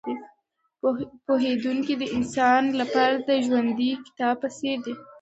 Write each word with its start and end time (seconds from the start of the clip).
پوهېدونکی 1.25 1.93
د 1.97 2.03
انسان 2.17 2.63
لپاره 2.79 3.15
د 3.27 3.29
ژوندي 3.45 3.91
کتاب 4.05 4.35
په 4.43 4.49
څېر 4.57 4.77
دی. 4.85 4.93